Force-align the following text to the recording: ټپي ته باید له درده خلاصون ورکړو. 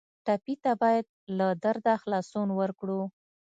ټپي 0.25 0.55
ته 0.63 0.71
باید 0.81 1.05
له 1.37 1.47
درده 1.63 1.93
خلاصون 2.01 2.47
ورکړو. 2.59 3.01